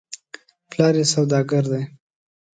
پلار 0.69 0.93
یې 0.99 1.05
سودا 1.13 1.39
ګر 1.49 1.65
دی. 1.71 1.83